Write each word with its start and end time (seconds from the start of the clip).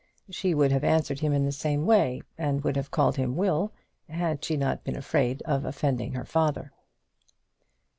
She 0.31 0.55
would 0.55 0.71
have 0.71 0.83
answered 0.83 1.19
him 1.19 1.31
in 1.31 1.45
the 1.45 1.51
same 1.51 1.85
way, 1.85 2.23
and 2.35 2.63
would 2.63 2.75
have 2.75 2.89
called 2.89 3.17
him 3.17 3.35
Will, 3.35 3.71
had 4.09 4.43
she 4.43 4.57
not 4.57 4.83
been 4.83 4.97
afraid 4.97 5.43
of 5.43 5.63
offending 5.63 6.13
her 6.13 6.25
father. 6.25 6.71